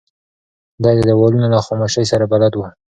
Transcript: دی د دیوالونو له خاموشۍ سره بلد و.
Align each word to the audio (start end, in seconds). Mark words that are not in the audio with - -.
دی 0.83 0.93
د 0.97 0.99
دیوالونو 1.07 1.47
له 1.53 1.59
خاموشۍ 1.65 2.05
سره 2.11 2.25
بلد 2.33 2.53
و. 2.55 2.59